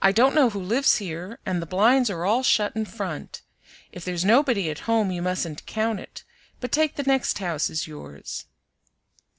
"I 0.00 0.12
don't 0.12 0.34
know 0.34 0.50
who 0.50 0.58
lives 0.60 0.96
here, 0.96 1.38
and 1.46 1.62
the 1.62 1.66
blinds 1.66 2.10
are 2.10 2.26
all 2.26 2.42
shut 2.42 2.76
in 2.76 2.84
front. 2.84 3.40
If 3.90 4.04
there's 4.04 4.22
nobody 4.22 4.68
at 4.68 4.80
home 4.80 5.10
you 5.10 5.22
mustn't 5.22 5.64
count 5.64 5.98
it, 5.98 6.24
but 6.60 6.70
take 6.70 6.96
the 6.96 7.04
next 7.04 7.38
house 7.38 7.70
as 7.70 7.86
yours." 7.86 8.44